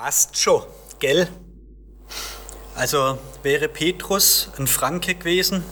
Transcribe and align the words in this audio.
Passt 0.00 0.38
schon, 0.38 0.62
gell? 1.00 1.26
Also 2.76 3.18
wäre 3.42 3.66
Petrus 3.66 4.48
ein 4.56 4.68
Franke 4.68 5.16
gewesen, 5.16 5.64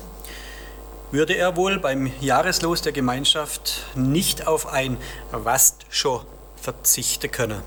würde 1.13 1.37
er 1.37 1.55
wohl 1.55 1.79
beim 1.79 2.11
Jahreslos 2.21 2.83
der 2.83 2.91
Gemeinschaft 2.91 3.85
nicht 3.95 4.49
auf 4.49 4.67
ein 4.67 4.99
Was 5.31 5.77
schon 5.91 6.27
verzichten 6.61 7.31
können. 7.31 7.63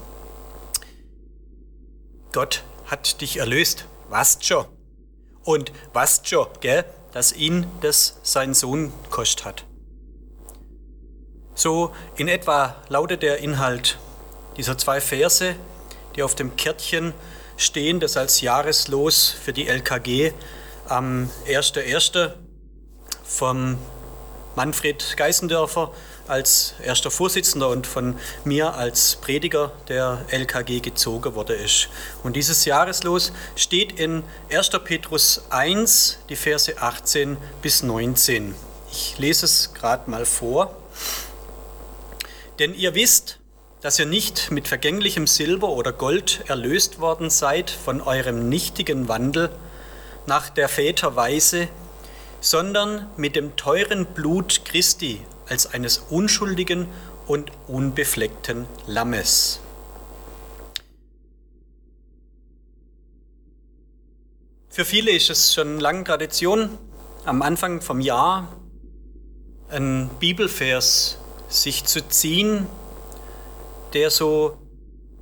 Gott 2.33 2.65
hat 2.87 3.21
dich 3.21 3.37
erlöst, 3.37 3.85
was 4.09 4.39
schon. 4.41 4.65
Und 5.45 5.71
was 5.93 6.23
schon, 6.25 6.47
gell, 6.59 6.83
dass 7.13 7.31
ihn 7.31 7.67
das 7.79 8.19
sein 8.21 8.53
Sohn 8.53 8.91
kostet 9.09 9.45
hat. 9.45 9.63
So 11.55 11.95
in 12.17 12.27
etwa 12.27 12.75
lautet 12.89 13.23
der 13.23 13.37
Inhalt 13.37 13.97
dieser 14.57 14.77
zwei 14.77 14.99
Verse, 14.99 15.55
die 16.19 16.23
auf 16.23 16.35
dem 16.35 16.57
Kärtchen 16.57 17.13
stehen, 17.55 18.01
das 18.01 18.17
als 18.17 18.41
Jahreslos 18.41 19.29
für 19.29 19.53
die 19.53 19.69
LKG 19.69 20.33
am 20.89 21.29
1.1. 21.47 22.31
vom 23.23 23.77
Manfred 24.53 25.15
Geisendörfer 25.15 25.93
als 26.27 26.73
erster 26.83 27.09
Vorsitzender 27.09 27.69
und 27.69 27.87
von 27.87 28.19
mir 28.43 28.73
als 28.73 29.15
Prediger 29.15 29.71
der 29.87 30.25
LKG 30.29 30.81
gezogen 30.81 31.35
wurde 31.35 31.53
ist. 31.53 31.87
Und 32.21 32.35
dieses 32.35 32.65
Jahreslos 32.65 33.31
steht 33.55 33.97
in 33.97 34.23
1. 34.51 34.71
Petrus 34.83 35.43
1, 35.51 36.19
die 36.27 36.35
Verse 36.35 36.81
18 36.81 37.37
bis 37.61 37.81
19. 37.81 38.55
Ich 38.91 39.17
lese 39.19 39.45
es 39.45 39.73
gerade 39.73 40.11
mal 40.11 40.25
vor. 40.25 40.75
Denn 42.59 42.75
ihr 42.75 42.93
wisst, 42.93 43.38
dass 43.81 43.97
ihr 43.97 44.05
nicht 44.05 44.51
mit 44.51 44.67
vergänglichem 44.67 45.25
Silber 45.25 45.69
oder 45.69 45.93
Gold 45.93 46.43
erlöst 46.47 46.99
worden 46.99 47.29
seid 47.29 47.69
von 47.69 48.01
eurem 48.01 48.49
nichtigen 48.49 49.07
Wandel 49.07 49.49
nach 50.25 50.49
der 50.49 50.67
Väterweise, 50.67 51.69
sondern 52.41 53.07
mit 53.15 53.35
dem 53.35 53.55
teuren 53.55 54.05
Blut 54.05 54.65
Christi 54.65 55.21
als 55.47 55.73
eines 55.73 55.99
unschuldigen 56.09 56.87
und 57.25 57.51
unbefleckten 57.67 58.65
Lammes. 58.85 59.61
Für 64.69 64.85
viele 64.85 65.11
ist 65.11 65.29
es 65.29 65.53
schon 65.53 65.79
lange 65.79 66.03
Tradition, 66.03 66.77
am 67.25 67.41
Anfang 67.41 67.81
vom 67.81 68.01
Jahr 68.01 68.55
einen 69.69 70.09
Bibelvers 70.19 71.17
sich 71.49 71.85
zu 71.85 72.07
ziehen, 72.07 72.67
der 73.93 74.09
so 74.11 74.57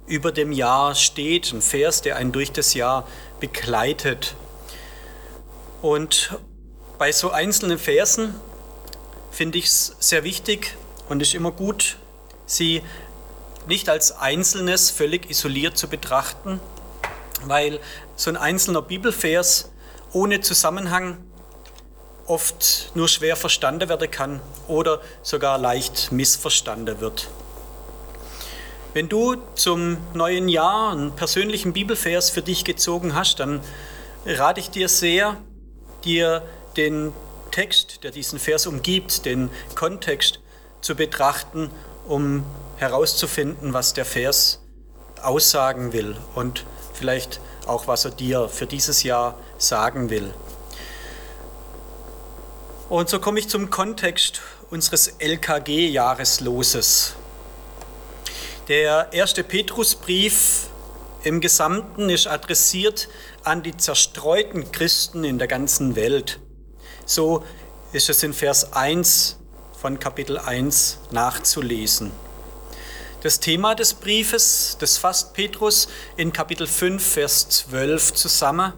über 0.07 0.31
dem 0.31 0.51
Jahr 0.51 0.95
steht, 0.95 1.51
ein 1.51 1.61
Vers, 1.61 2.01
der 2.01 2.15
einen 2.15 2.31
durch 2.31 2.51
das 2.51 2.73
Jahr 2.73 3.07
begleitet. 3.39 4.35
Und 5.81 6.37
bei 6.97 7.11
so 7.11 7.31
einzelnen 7.31 7.77
Versen 7.77 8.35
finde 9.31 9.57
ich 9.57 9.65
es 9.65 9.95
sehr 9.99 10.23
wichtig 10.23 10.75
und 11.09 11.21
ist 11.21 11.35
immer 11.35 11.51
gut, 11.51 11.97
sie 12.45 12.81
nicht 13.67 13.89
als 13.89 14.13
Einzelnes 14.13 14.89
völlig 14.89 15.29
isoliert 15.29 15.77
zu 15.77 15.87
betrachten, 15.87 16.59
weil 17.43 17.79
so 18.15 18.31
ein 18.31 18.37
einzelner 18.37 18.81
Bibelvers 18.81 19.71
ohne 20.13 20.41
Zusammenhang 20.41 21.17
oft 22.25 22.91
nur 22.95 23.07
schwer 23.07 23.35
verstanden 23.35 23.89
werden 23.89 24.09
kann 24.09 24.41
oder 24.67 25.01
sogar 25.21 25.57
leicht 25.57 26.11
missverstanden 26.11 26.99
wird. 26.99 27.27
Wenn 28.97 29.09
du 29.09 29.35
zum 29.53 29.97
neuen 30.15 30.49
Jahr 30.49 30.91
einen 30.91 31.11
persönlichen 31.15 31.71
Bibelvers 31.71 32.31
für 32.31 32.41
dich 32.41 32.65
gezogen 32.65 33.13
hast, 33.13 33.39
dann 33.39 33.61
rate 34.25 34.59
ich 34.59 34.71
dir 34.71 34.89
sehr, 34.89 35.37
dir 36.03 36.41
den 36.77 37.13
Text, 37.51 38.03
der 38.03 38.09
diesen 38.09 38.39
Vers 38.39 38.65
umgibt, 38.65 39.25
den 39.25 39.51
Kontext 39.75 40.39
zu 40.81 40.95
betrachten, 40.95 41.69
um 42.07 42.43
herauszufinden, 42.77 43.71
was 43.71 43.93
der 43.93 44.03
Vers 44.03 44.63
aussagen 45.21 45.93
will 45.93 46.17
und 46.33 46.65
vielleicht 46.95 47.39
auch, 47.67 47.85
was 47.85 48.03
er 48.03 48.09
dir 48.09 48.49
für 48.49 48.65
dieses 48.65 49.03
Jahr 49.03 49.37
sagen 49.59 50.09
will. 50.09 50.33
Und 52.89 53.09
so 53.09 53.19
komme 53.19 53.37
ich 53.37 53.47
zum 53.47 53.69
Kontext 53.69 54.41
unseres 54.71 55.09
LKG-Jahresloses. 55.19 57.13
Der 58.67 59.13
erste 59.13 59.45
Petrusbrief 59.45 60.67
im 61.23 61.39
Gesamten 61.39 62.09
ist 62.09 62.27
adressiert 62.27 63.07
an 63.45 63.63
die 63.63 63.77
zerstreuten 63.77 64.73
Christen 64.73 65.23
in 65.23 65.37
der 65.37 65.47
ganzen 65.47 65.95
Welt. 65.95 66.41
So 67.05 67.45
ist 67.93 68.09
es 68.09 68.23
in 68.23 68.33
Vers 68.33 68.73
1 68.73 69.37
von 69.79 69.99
Kapitel 69.99 70.37
1 70.37 70.99
nachzulesen. 71.11 72.11
Das 73.23 73.39
Thema 73.39 73.73
des 73.73 73.93
Briefes, 73.93 74.75
das 74.81 74.97
fasst 74.97 75.33
Petrus 75.33 75.87
in 76.17 76.33
Kapitel 76.33 76.67
5, 76.67 77.01
Vers 77.01 77.47
12 77.47 78.15
zusammen, 78.15 78.73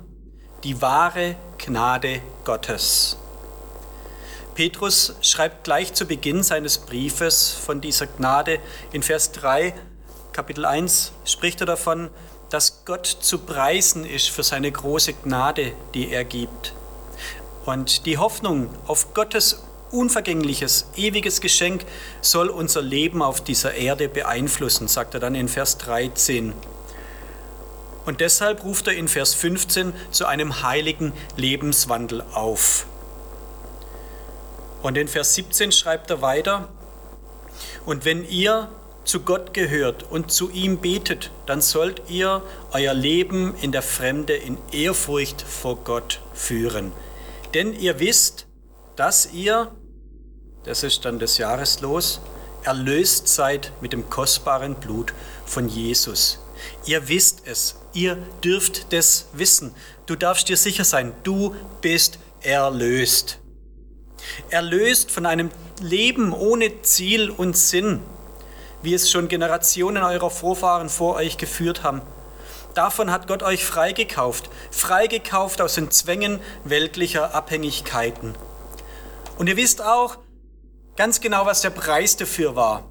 die 0.64 0.80
wahre 0.84 1.36
Gnade 1.58 2.22
Gottes. 2.46 3.19
Petrus 4.60 5.16
schreibt 5.22 5.64
gleich 5.64 5.94
zu 5.94 6.06
Beginn 6.06 6.44
seines 6.44 6.80
Briefes 6.80 7.50
von 7.50 7.80
dieser 7.80 8.08
Gnade. 8.08 8.60
In 8.92 9.04
Vers 9.04 9.32
3, 9.32 9.74
Kapitel 10.34 10.66
1, 10.66 11.14
spricht 11.24 11.62
er 11.62 11.66
davon, 11.66 12.10
dass 12.50 12.84
Gott 12.84 13.06
zu 13.06 13.38
preisen 13.38 14.04
ist 14.04 14.28
für 14.28 14.44
seine 14.44 14.70
große 14.70 15.14
Gnade, 15.14 15.72
die 15.94 16.12
er 16.12 16.26
gibt. 16.26 16.74
Und 17.66 18.06
die 18.06 18.18
Hoffnung 18.18 18.70
auf 18.86 19.14
Gottes 19.14 19.64
unvergängliches, 19.92 20.90
ewiges 20.98 21.40
Geschenk 21.40 21.86
soll 22.20 22.50
unser 22.50 22.82
Leben 22.82 23.22
auf 23.22 23.42
dieser 23.42 23.76
Erde 23.76 24.10
beeinflussen, 24.10 24.90
sagt 24.90 25.14
er 25.14 25.22
dann 25.22 25.36
in 25.36 25.48
Vers 25.48 25.78
13. 25.78 26.52
Und 28.06 28.20
deshalb 28.20 28.66
ruft 28.66 28.88
er 28.88 28.94
in 28.94 29.08
Vers 29.08 29.36
15 29.36 29.94
zu 30.12 30.26
einem 30.26 30.64
heiligen 30.64 31.14
Lebenswandel 31.38 32.26
auf. 32.34 32.86
Und 34.82 34.98
in 34.98 35.08
Vers 35.08 35.36
17 35.36 35.72
schreibt 35.72 36.10
er 36.10 36.22
weiter, 36.22 36.70
und 37.86 38.06
wenn 38.06 38.28
ihr 38.28 38.70
zu 39.04 39.22
Gott 39.22 39.54
gehört 39.54 40.04
und 40.04 40.32
zu 40.32 40.50
ihm 40.52 40.78
betet, 40.78 41.32
dann 41.48 41.62
sollt 41.62 42.04
ihr 42.10 42.44
euer 42.72 42.94
Leben 42.94 43.56
in 43.62 43.72
der 43.72 43.82
Fremde 43.82 44.36
in 44.36 44.58
Ehrfurcht 44.72 45.42
vor 45.42 45.78
Gott 45.78 46.22
führen. 46.34 46.92
Denn 47.54 47.74
ihr 47.74 48.00
wisst, 48.00 48.46
dass 48.96 49.34
ihr, 49.34 49.72
das 50.64 50.84
ist 50.84 51.06
dann 51.06 51.18
das 51.18 51.38
Jahreslos, 51.38 52.22
erlöst 52.64 53.28
seid 53.28 53.72
mit 53.82 53.94
dem 53.94 54.10
kostbaren 54.10 54.76
Blut 54.76 55.14
von 55.46 55.68
Jesus. 55.68 56.40
Ihr 56.86 57.08
wisst 57.08 57.44
es, 57.46 57.78
ihr 57.94 58.18
dürft 58.44 58.94
das 58.94 59.28
wissen. 59.34 59.74
Du 60.06 60.16
darfst 60.16 60.50
dir 60.50 60.58
sicher 60.58 60.84
sein, 60.84 61.14
du 61.24 61.56
bist 61.82 62.20
erlöst. 62.42 63.40
Erlöst 64.50 65.12
von 65.12 65.26
einem 65.26 65.50
Leben 65.82 66.34
ohne 66.34 66.82
Ziel 66.82 67.30
und 67.30 67.58
Sinn, 67.58 68.02
wie 68.82 68.94
es 68.94 69.12
schon 69.12 69.28
Generationen 69.28 70.04
eurer 70.04 70.30
Vorfahren 70.30 70.90
vor 70.90 71.16
euch 71.16 71.38
geführt 71.38 71.84
haben 71.84 72.02
Davon 72.74 73.12
hat 73.12 73.28
Gott 73.28 73.44
euch 73.44 73.66
freigekauft, 73.66 74.50
freigekauft 74.72 75.62
aus 75.62 75.76
den 75.76 75.92
Zwängen 75.92 76.40
weltlicher 76.64 77.34
Abhängigkeiten. 77.34 78.36
Und 79.38 79.48
ihr 79.48 79.58
wisst 79.58 79.82
auch 79.82 80.18
ganz 80.96 81.20
genau, 81.20 81.46
was 81.46 81.62
der 81.62 81.72
Preis 81.72 82.16
dafür 82.18 82.56
war. 82.56 82.90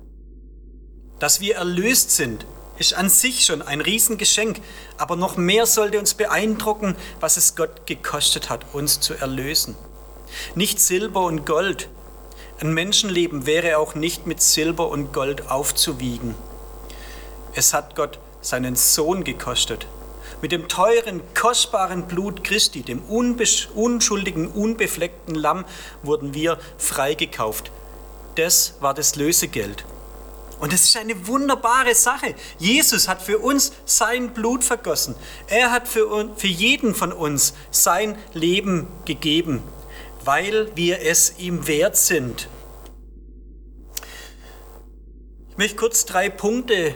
Dass 1.21 1.41
wir 1.41 1.57
erlöst 1.57 2.11
sind, 2.11 2.45
ist 2.79 2.95
an 2.95 3.09
sich 3.09 3.45
schon 3.45 3.63
ein 3.63 3.81
Riesengeschenk, 3.81 4.61
aber 4.99 5.17
noch 5.17 5.37
mehr 5.37 5.67
sollte 5.67 5.99
uns 5.99 6.15
beeindrucken, 6.15 6.97
was 7.21 7.37
es 7.37 7.57
Gott 7.57 7.87
gekostet 7.87 8.51
hat, 8.51 8.67
uns 8.73 9.01
zu 9.01 9.15
erlösen. 9.15 9.77
Nicht 10.55 10.81
Silber 10.81 11.25
und 11.25 11.47
Gold. 11.47 11.89
Ein 12.61 12.75
Menschenleben 12.75 13.47
wäre 13.47 13.79
auch 13.79 13.95
nicht 13.95 14.27
mit 14.27 14.41
Silber 14.41 14.89
und 14.89 15.13
Gold 15.13 15.51
aufzuwiegen. 15.51 16.35
Es 17.55 17.73
hat 17.73 17.95
Gott 17.97 18.19
seinen 18.41 18.77
Sohn 18.77 19.25
gekostet. 19.25 19.87
Mit 20.43 20.53
dem 20.53 20.69
teuren, 20.69 21.21
kostbaren 21.35 22.07
Blut 22.07 22.45
Christi, 22.45 22.83
dem 22.83 23.03
unschuldigen, 23.03 24.49
unbefleckten 24.49 25.35
Lamm, 25.35 25.65
wurden 26.03 26.35
wir 26.35 26.59
freigekauft. 26.79 27.73
Das 28.37 28.75
war 28.81 28.95
das 28.95 29.17
Lösegeld. 29.17 29.85
Und 30.61 30.73
das 30.73 30.85
ist 30.85 30.97
eine 30.97 31.27
wunderbare 31.27 31.95
Sache. 31.95 32.35
Jesus 32.59 33.09
hat 33.09 33.23
für 33.23 33.39
uns 33.39 33.73
sein 33.85 34.31
Blut 34.31 34.65
vergossen. 34.65 35.15
Er 35.47 35.71
hat 35.71 35.87
für, 35.87 36.31
für 36.37 36.47
jeden 36.49 36.95
von 36.95 37.13
uns 37.13 37.55
sein 37.71 38.17
Leben 38.33 38.89
gegeben, 39.05 39.63
weil 40.25 40.75
wir 40.77 41.01
es 41.01 41.39
ihm 41.39 41.67
wert 41.67 41.97
sind. 41.97 42.49
Ich 45.51 45.57
möchte 45.57 45.77
kurz 45.77 46.05
drei 46.05 46.29
Punkte 46.29 46.95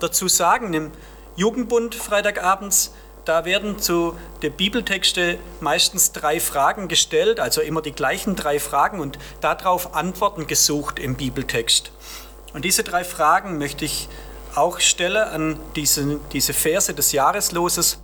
dazu 0.00 0.28
sagen. 0.28 0.72
Im 0.74 0.92
Jugendbund 1.36 1.94
Freitagabends, 1.94 2.92
da 3.24 3.44
werden 3.44 3.78
zu 3.78 4.16
den 4.42 4.52
Bibeltexte 4.52 5.38
meistens 5.60 6.12
drei 6.12 6.40
Fragen 6.40 6.88
gestellt, 6.88 7.40
also 7.40 7.60
immer 7.60 7.82
die 7.82 7.92
gleichen 7.92 8.36
drei 8.36 8.58
Fragen 8.58 9.00
und 9.00 9.18
darauf 9.40 9.94
Antworten 9.94 10.46
gesucht 10.46 10.98
im 10.98 11.16
Bibeltext. 11.16 11.92
Und 12.54 12.64
diese 12.64 12.84
drei 12.84 13.04
Fragen 13.04 13.58
möchte 13.58 13.84
ich 13.84 14.08
auch 14.54 14.80
stellen 14.80 15.28
an 15.28 15.60
diese, 15.76 16.20
diese 16.32 16.52
Verse 16.52 16.94
des 16.94 17.12
Jahresloses. 17.12 17.98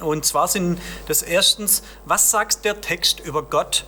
Und 0.00 0.24
zwar 0.24 0.48
sind 0.48 0.80
das 1.06 1.22
erstens, 1.22 1.82
was 2.04 2.30
sagt 2.30 2.64
der 2.64 2.80
Text 2.80 3.20
über 3.20 3.42
Gott? 3.42 3.84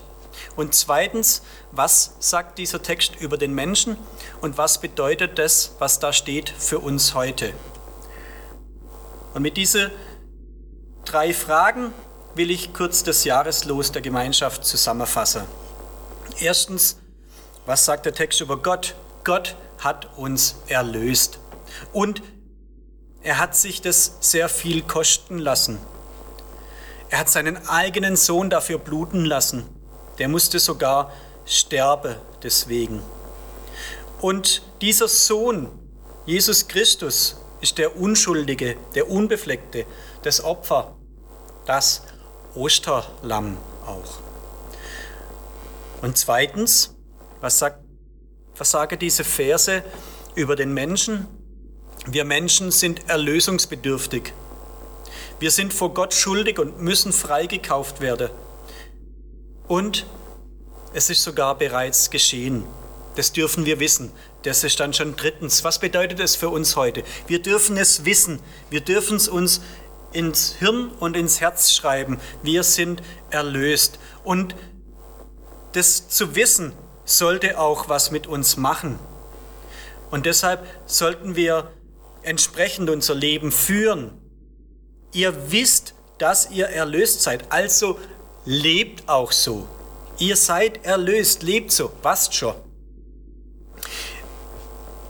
Und 0.56 0.74
zweitens, 0.74 1.42
was 1.72 2.14
sagt 2.18 2.58
dieser 2.58 2.82
Text 2.82 3.16
über 3.20 3.36
den 3.36 3.54
Menschen? 3.54 3.96
Und 4.40 4.58
was 4.58 4.80
bedeutet 4.80 5.38
das, 5.38 5.76
was 5.78 5.98
da 5.98 6.12
steht 6.12 6.48
für 6.50 6.78
uns 6.78 7.14
heute? 7.14 7.52
Und 9.34 9.42
mit 9.42 9.56
diesen 9.56 9.90
drei 11.04 11.32
Fragen 11.32 11.92
will 12.34 12.50
ich 12.50 12.72
kurz 12.72 13.02
das 13.02 13.24
Jahreslos 13.24 13.92
der 13.92 14.02
Gemeinschaft 14.02 14.64
zusammenfassen. 14.64 15.42
Erstens, 16.38 16.96
was 17.66 17.84
sagt 17.84 18.06
der 18.06 18.14
Text 18.14 18.40
über 18.40 18.56
Gott? 18.56 18.94
Gott 19.24 19.56
hat 19.78 20.16
uns 20.16 20.56
erlöst. 20.68 21.38
Und 21.92 22.22
er 23.22 23.38
hat 23.38 23.54
sich 23.54 23.82
das 23.82 24.16
sehr 24.20 24.48
viel 24.48 24.82
kosten 24.82 25.38
lassen. 25.38 25.78
Er 27.10 27.18
hat 27.18 27.28
seinen 27.28 27.68
eigenen 27.68 28.14
Sohn 28.16 28.50
dafür 28.50 28.78
bluten 28.78 29.24
lassen. 29.24 29.64
Der 30.18 30.28
musste 30.28 30.60
sogar 30.60 31.12
sterben 31.44 32.14
deswegen. 32.42 33.02
Und 34.20 34.62
dieser 34.80 35.08
Sohn, 35.08 35.68
Jesus 36.24 36.68
Christus, 36.68 37.36
ist 37.60 37.78
der 37.78 37.96
Unschuldige, 37.96 38.76
der 38.94 39.10
Unbefleckte, 39.10 39.84
das 40.22 40.42
Opfer, 40.42 40.96
das 41.66 42.02
Osterlamm 42.54 43.56
auch. 43.86 44.20
Und 46.00 46.16
zweitens, 46.16 46.94
was, 47.40 47.58
sagt, 47.58 47.80
was 48.56 48.70
sagen 48.70 48.98
diese 48.98 49.24
Verse 49.24 49.82
über 50.34 50.56
den 50.56 50.72
Menschen? 50.72 51.26
Wir 52.06 52.24
Menschen 52.24 52.70
sind 52.70 53.08
erlösungsbedürftig. 53.10 54.32
Wir 55.40 55.50
sind 55.50 55.72
vor 55.72 55.94
Gott 55.94 56.12
schuldig 56.12 56.58
und 56.58 56.82
müssen 56.82 57.12
freigekauft 57.12 58.00
werden. 58.00 58.28
Und 59.66 60.06
es 60.92 61.08
ist 61.08 61.22
sogar 61.22 61.56
bereits 61.56 62.10
geschehen. 62.10 62.64
Das 63.16 63.32
dürfen 63.32 63.64
wir 63.64 63.81
wissen. 63.81 64.12
Das 64.42 64.64
ist 64.64 64.78
dann 64.81 64.92
schon 64.92 65.16
drittens. 65.16 65.64
Was 65.64 65.78
bedeutet 65.78 66.20
es 66.20 66.37
für 66.37 66.50
uns 66.50 66.76
heute? 66.76 67.04
Wir 67.26 67.40
dürfen 67.40 67.78
es 67.78 68.04
wissen. 68.04 68.40
Wir 68.69 68.82
dürfen 68.82 69.16
es 69.16 69.28
uns 69.28 69.62
ins 70.12 70.56
Hirn 70.58 70.90
und 71.00 71.16
ins 71.16 71.40
Herz 71.40 71.72
schreiben. 71.72 72.20
Wir 72.43 72.62
sind 72.62 73.02
erlöst. 73.31 73.98
Und 74.22 74.54
das 75.72 76.08
zu 76.08 76.34
wissen 76.34 76.75
sollte 77.06 77.58
auch 77.58 77.88
was 77.88 78.10
mit 78.10 78.26
uns 78.26 78.58
machen. 78.58 78.98
Und 80.10 80.26
deshalb 80.26 80.66
sollten 80.84 81.34
wir 81.34 81.70
entsprechend 82.22 82.90
unser 82.90 83.14
Leben 83.14 83.52
führen. 83.52 84.19
Ihr 85.12 85.50
wisst, 85.50 85.94
dass 86.18 86.50
ihr 86.50 86.66
erlöst 86.66 87.22
seid, 87.22 87.50
also 87.50 87.98
lebt 88.44 89.08
auch 89.08 89.32
so. 89.32 89.66
Ihr 90.18 90.36
seid 90.36 90.84
erlöst, 90.84 91.42
lebt 91.42 91.72
so, 91.72 91.88
passt 91.88 92.34
schon. 92.34 92.54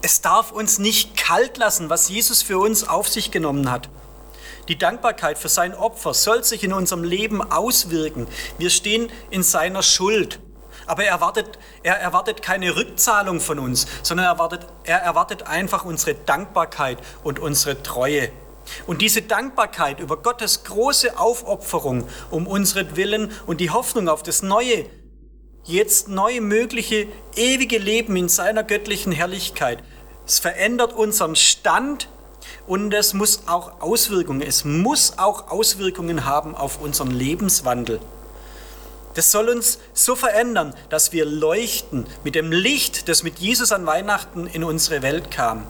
Es 0.02 0.23
darf 0.23 0.52
uns 0.52 0.79
nicht 0.79 1.17
kalt 1.17 1.58
lassen, 1.58 1.91
was 1.91 2.08
Jesus 2.08 2.43
für 2.43 2.58
uns 2.58 2.88
auf 2.88 3.08
sich 3.08 3.31
genommen 3.31 3.70
hat. 3.70 3.91
Die 4.69 4.79
Dankbarkeit 4.79 5.37
für 5.37 5.49
sein 5.49 5.75
Opfer 5.75 6.14
soll 6.14 6.44
sich 6.44 6.64
in 6.64 6.73
unserem 6.73 7.05
Leben 7.05 7.43
auswirken. 7.43 8.26
Wir 8.56 8.70
stehen 8.70 9.11
in 9.31 9.43
seiner 9.43 9.82
Schuld. 9.82 10.38
Aber 10.87 11.05
er 11.05 11.11
erwartet, 11.11 11.58
er 11.82 11.97
erwartet 12.00 12.41
keine 12.41 12.75
Rückzahlung 12.75 13.41
von 13.41 13.58
uns, 13.58 13.87
sondern 14.02 14.26
er 14.26 14.32
erwartet, 14.32 14.67
er 14.85 14.99
erwartet 14.99 15.43
einfach 15.43 15.85
unsere 15.85 16.14
Dankbarkeit 16.14 16.99
und 17.23 17.38
unsere 17.38 17.82
Treue. 17.82 18.31
Und 18.87 19.03
diese 19.03 19.23
Dankbarkeit 19.23 20.01
über 20.01 20.17
Gottes 20.17 20.65
große 20.65 21.19
Aufopferung 21.19 22.07
um 22.31 22.47
unseren 22.47 22.97
Willen 22.97 23.33
und 23.47 23.61
die 23.61 23.71
Hoffnung 23.71 24.09
auf 24.09 24.23
das 24.23 24.43
neue, 24.43 24.87
jetzt 25.65 26.09
neu 26.09 26.41
mögliche, 26.41 27.07
ewige 27.37 27.79
Leben 27.79 28.17
in 28.17 28.29
seiner 28.29 28.65
göttlichen 28.65 29.13
Herrlichkeit, 29.13 29.83
es 30.27 30.39
verändert 30.39 30.93
unseren 30.93 31.37
Stand 31.37 32.09
und 32.67 32.95
es 32.95 33.15
muss 33.15 33.43
auch 33.47 33.81
Auswirkungen, 33.81 34.43
es 34.43 34.65
muss 34.65 35.15
auch 35.19 35.51
Auswirkungen 35.51 36.25
haben 36.25 36.55
auf 36.55 36.81
unseren 36.81 37.11
Lebenswandel. 37.11 38.01
Das 39.15 39.33
soll 39.33 39.49
uns 39.49 39.81
so 39.93 40.15
verändern, 40.15 40.75
dass 40.89 41.13
wir 41.13 41.25
leuchten 41.25 42.07
mit 42.23 42.37
dem 42.37 42.53
Licht, 42.53 43.09
das 43.09 43.23
mit 43.25 43.41
Jesus 43.41 43.73
an 43.73 43.87
Weihnachten 43.87 44.47
in 44.47 44.63
unsere 44.63 45.03
Welt 45.03 45.31
kam. 45.31 45.67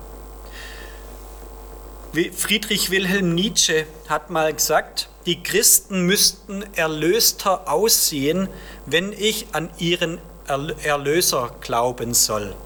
Friedrich 2.12 2.90
Wilhelm 2.90 3.36
Nietzsche 3.36 3.86
hat 4.08 4.30
mal 4.30 4.52
gesagt, 4.52 5.08
die 5.26 5.44
Christen 5.44 6.06
müssten 6.06 6.64
erlöster 6.74 7.70
aussehen, 7.70 8.48
wenn 8.84 9.12
ich 9.12 9.46
an 9.52 9.70
ihren 9.78 10.18
Erlöser 10.82 11.54
glauben 11.60 12.12
soll. 12.14 12.56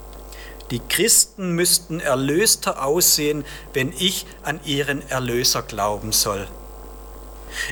Die 0.71 0.79
Christen 0.79 1.51
müssten 1.51 2.01
erlöster 2.01 2.83
aussehen, 2.83 3.45
wenn 3.75 3.93
ich 3.99 4.25
an 4.43 4.61
ihren 4.65 5.07
Erlöser 5.11 5.61
glauben 5.61 6.13
soll. 6.13 6.49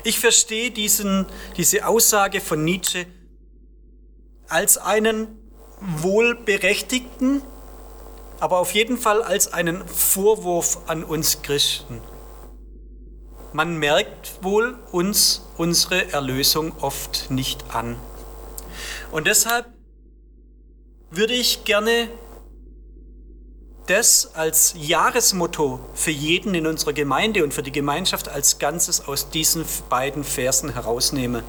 Ich 0.04 0.18
verstehe 0.18 0.72
diesen, 0.72 1.24
diese 1.56 1.86
Aussage 1.86 2.42
von 2.42 2.62
Nietzsche 2.62 3.06
als 4.46 4.76
einen 4.76 5.26
wohlberechtigten, 5.80 7.40
aber 8.42 8.58
auf 8.58 8.74
jeden 8.74 8.98
Fall 8.98 9.22
als 9.22 9.52
einen 9.52 9.86
Vorwurf 9.86 10.80
an 10.88 11.04
uns 11.04 11.42
Christen. 11.42 12.00
Man 13.52 13.76
merkt 13.76 14.42
wohl 14.42 14.76
uns 14.90 15.42
unsere 15.56 16.10
Erlösung 16.10 16.72
oft 16.80 17.30
nicht 17.30 17.72
an. 17.72 17.94
Und 19.12 19.28
deshalb 19.28 19.66
würde 21.12 21.34
ich 21.34 21.62
gerne 21.62 22.08
das 23.86 24.34
als 24.34 24.74
Jahresmotto 24.76 25.78
für 25.94 26.10
jeden 26.10 26.56
in 26.56 26.66
unserer 26.66 26.94
Gemeinde 26.94 27.44
und 27.44 27.54
für 27.54 27.62
die 27.62 27.70
Gemeinschaft 27.70 28.28
als 28.28 28.58
Ganzes 28.58 29.06
aus 29.06 29.30
diesen 29.30 29.64
beiden 29.88 30.24
Versen 30.24 30.72
herausnehmen. 30.72 31.44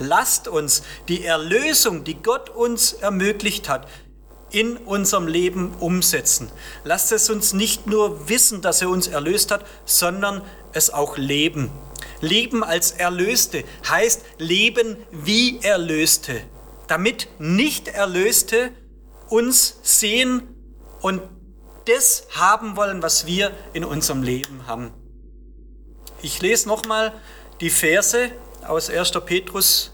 Lasst 0.00 0.48
uns 0.48 0.82
die 1.06 1.24
Erlösung, 1.24 2.02
die 2.02 2.20
Gott 2.20 2.50
uns 2.50 2.94
ermöglicht 2.94 3.68
hat, 3.68 3.86
in 4.52 4.76
unserem 4.76 5.26
Leben 5.26 5.74
umsetzen. 5.80 6.50
Lasst 6.84 7.10
es 7.12 7.28
uns 7.30 7.52
nicht 7.52 7.86
nur 7.86 8.28
wissen, 8.28 8.62
dass 8.62 8.82
er 8.82 8.88
uns 8.88 9.08
erlöst 9.08 9.50
hat, 9.50 9.66
sondern 9.84 10.42
es 10.72 10.90
auch 10.90 11.16
leben. 11.16 11.70
Leben 12.20 12.62
als 12.62 12.92
Erlöste 12.92 13.64
heißt 13.88 14.22
Leben 14.38 14.96
wie 15.10 15.58
Erlöste, 15.60 16.40
damit 16.86 17.28
Nicht-Erlöste 17.38 18.70
uns 19.28 19.78
sehen 19.82 20.42
und 21.00 21.22
das 21.86 22.26
haben 22.30 22.76
wollen, 22.76 23.02
was 23.02 23.26
wir 23.26 23.50
in 23.72 23.84
unserem 23.84 24.22
Leben 24.22 24.66
haben. 24.66 24.92
Ich 26.20 26.40
lese 26.40 26.68
nochmal 26.68 27.12
die 27.60 27.70
Verse 27.70 28.30
aus 28.66 28.88
1. 28.88 29.12
Petrus 29.26 29.91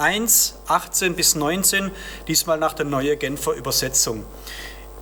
1, 0.00 0.54
18 0.66 1.14
bis 1.14 1.34
19, 1.34 1.90
diesmal 2.26 2.58
nach 2.58 2.72
der 2.72 2.86
neuen 2.86 3.18
Genfer 3.18 3.52
Übersetzung. 3.52 4.24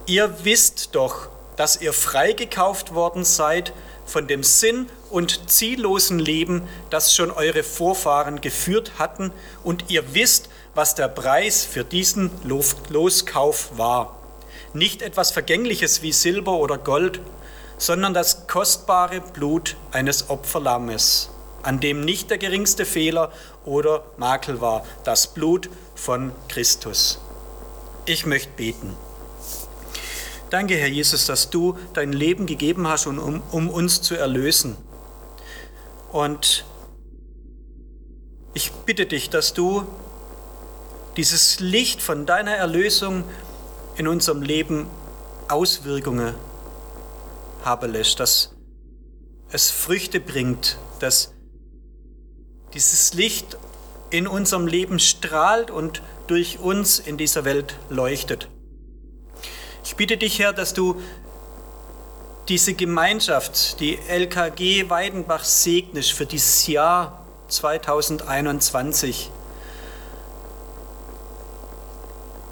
Ihr 0.06 0.44
wisst 0.44 0.96
doch, 0.96 1.28
dass 1.56 1.80
ihr 1.80 1.92
freigekauft 1.92 2.94
worden 2.94 3.24
seid 3.24 3.72
von 4.06 4.26
dem 4.26 4.42
Sinn 4.42 4.88
und 5.10 5.50
ziellosen 5.50 6.18
Leben, 6.18 6.66
das 6.90 7.14
schon 7.14 7.30
eure 7.30 7.62
Vorfahren 7.62 8.40
geführt 8.40 8.92
hatten, 8.98 9.32
und 9.62 9.84
ihr 9.88 10.14
wisst, 10.14 10.48
was 10.74 10.94
der 10.94 11.08
Preis 11.08 11.64
für 11.64 11.84
diesen 11.84 12.30
Loskauf 12.44 13.78
war. 13.78 14.18
Nicht 14.72 15.02
etwas 15.02 15.30
Vergängliches 15.30 16.02
wie 16.02 16.12
Silber 16.12 16.54
oder 16.54 16.76
Gold, 16.76 17.20
sondern 17.78 18.14
das 18.14 18.46
kostbare 18.48 19.20
Blut 19.20 19.76
eines 19.92 20.28
Opferlammes, 20.30 21.30
an 21.68 21.80
dem 21.80 22.00
nicht 22.00 22.30
der 22.30 22.38
geringste 22.38 22.86
Fehler 22.86 23.30
oder 23.66 24.02
Makel 24.16 24.62
war, 24.62 24.86
das 25.04 25.34
Blut 25.34 25.68
von 25.94 26.32
Christus. 26.48 27.20
Ich 28.06 28.24
möchte 28.24 28.48
beten. 28.56 28.96
Danke, 30.48 30.76
Herr 30.76 30.88
Jesus, 30.88 31.26
dass 31.26 31.50
du 31.50 31.76
dein 31.92 32.14
Leben 32.14 32.46
gegeben 32.46 32.88
hast, 32.88 33.06
um, 33.06 33.42
um 33.52 33.68
uns 33.68 34.00
zu 34.00 34.14
erlösen. 34.14 34.78
Und 36.10 36.64
ich 38.54 38.72
bitte 38.86 39.04
dich, 39.04 39.28
dass 39.28 39.52
du 39.52 39.86
dieses 41.18 41.60
Licht 41.60 42.00
von 42.00 42.24
deiner 42.24 42.52
Erlösung 42.52 43.24
in 43.96 44.08
unserem 44.08 44.40
Leben 44.40 44.86
Auswirkungen 45.48 46.34
haben 47.62 47.92
lässt, 47.92 48.20
dass 48.20 48.54
es 49.50 49.70
Früchte 49.70 50.18
bringt, 50.18 50.78
dass 51.00 51.34
dieses 52.74 53.14
Licht 53.14 53.56
in 54.10 54.26
unserem 54.26 54.66
Leben 54.66 54.98
strahlt 54.98 55.70
und 55.70 56.02
durch 56.26 56.58
uns 56.58 56.98
in 56.98 57.16
dieser 57.16 57.44
Welt 57.44 57.76
leuchtet. 57.88 58.48
Ich 59.84 59.96
bitte 59.96 60.16
dich, 60.16 60.38
Herr, 60.38 60.52
dass 60.52 60.74
du 60.74 61.00
diese 62.48 62.74
Gemeinschaft, 62.74 63.80
die 63.80 63.98
LKG 64.08 64.88
Weidenbach 64.88 65.44
segnest 65.44 66.12
für 66.12 66.26
dieses 66.26 66.66
Jahr 66.66 67.26
2021. 67.48 69.30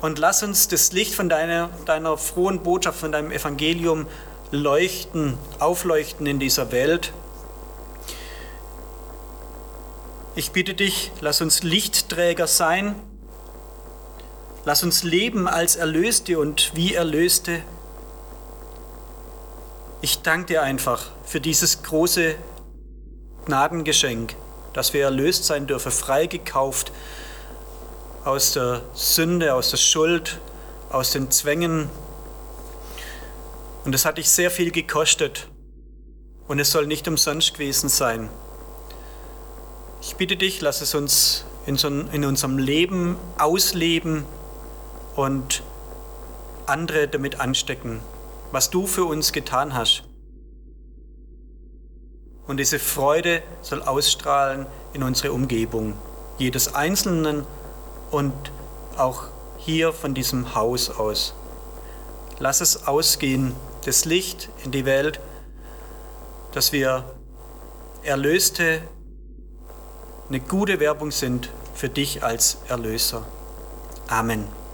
Und 0.02 0.18
lass 0.18 0.42
uns 0.42 0.68
das 0.68 0.92
Licht 0.92 1.14
von 1.14 1.28
deiner, 1.28 1.70
deiner 1.87 2.18
frohen 2.18 2.62
Botschaft, 2.62 3.00
von 3.00 3.12
deinem 3.12 3.30
Evangelium 3.30 4.06
leuchten, 4.50 5.38
aufleuchten 5.58 6.26
in 6.26 6.38
dieser 6.38 6.73
Welt. 6.73 7.12
Ich 10.38 10.50
bitte 10.50 10.74
dich, 10.74 11.12
lass 11.22 11.40
uns 11.40 11.62
Lichtträger 11.62 12.46
sein. 12.46 12.94
Lass 14.66 14.82
uns 14.82 15.02
leben 15.02 15.48
als 15.48 15.76
Erlöste 15.76 16.38
und 16.38 16.72
wie 16.74 16.92
Erlöste. 16.92 17.62
Ich 20.02 20.20
danke 20.20 20.48
dir 20.48 20.62
einfach 20.62 21.06
für 21.24 21.40
dieses 21.40 21.82
große 21.82 22.34
Gnadengeschenk, 23.46 24.36
dass 24.74 24.92
wir 24.92 25.04
erlöst 25.04 25.44
sein 25.44 25.66
dürfen, 25.66 25.90
freigekauft 25.90 26.92
aus 28.26 28.52
der 28.52 28.82
Sünde, 28.92 29.54
aus 29.54 29.70
der 29.70 29.78
Schuld, 29.78 30.38
aus 30.90 31.12
den 31.12 31.30
Zwängen. 31.30 31.88
Und 33.86 33.94
es 33.94 34.04
hat 34.04 34.18
dich 34.18 34.28
sehr 34.28 34.50
viel 34.50 34.70
gekostet. 34.70 35.48
Und 36.46 36.58
es 36.58 36.70
soll 36.72 36.86
nicht 36.86 37.08
umsonst 37.08 37.54
gewesen 37.54 37.88
sein. 37.88 38.28
Ich 40.08 40.14
bitte 40.14 40.36
dich, 40.36 40.60
lass 40.60 40.82
es 40.82 40.94
uns 40.94 41.44
in, 41.66 42.25
unserem 42.25 42.58
Leben 42.58 43.16
ausleben 43.38 44.25
und 45.16 45.64
andere 46.64 47.08
damit 47.08 47.40
anstecken, 47.40 47.98
was 48.52 48.70
du 48.70 48.86
für 48.86 49.04
uns 49.04 49.32
getan 49.32 49.75
hast. 49.75 50.04
Und 52.46 52.58
diese 52.58 52.78
Freude 52.78 53.42
soll 53.62 53.82
ausstrahlen 53.82 54.66
in 54.92 55.02
unsere 55.02 55.32
Umgebung, 55.32 55.94
jedes 56.38 56.72
Einzelnen 56.72 57.44
und 58.12 58.32
auch 58.96 59.25
hier 59.58 59.92
von 59.92 60.14
diesem 60.14 60.54
Haus 60.54 60.88
aus. 60.88 61.34
Lass 62.38 62.60
es 62.60 62.86
ausgehen, 62.86 63.56
das 63.84 64.04
Licht 64.04 64.50
in 64.62 64.70
die 64.70 64.84
Welt, 64.84 65.18
dass 66.52 66.70
wir 66.70 67.04
Erlöste 68.04 68.82
eine 70.28 70.40
gute 70.40 70.80
Werbung 70.80 71.11
sind 71.11 71.50
für 71.75 71.88
dich 71.88 72.25
als 72.25 72.59
Erlöser. 72.68 73.25
Amen. 74.09 74.65